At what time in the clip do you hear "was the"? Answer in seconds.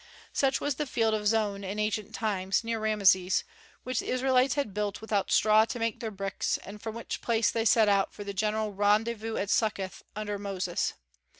0.59-0.87